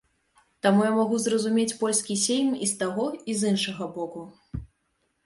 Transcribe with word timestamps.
Таму 0.65 0.85
я 0.85 0.91
магу 0.99 1.19
зразумець 1.25 1.75
польскі 1.81 2.17
сейм 2.21 2.49
і 2.69 2.71
з 2.71 2.79
таго, 2.81 3.05
і 3.35 3.37
з 3.43 3.53
іншага 3.53 3.83
боку. 3.99 4.25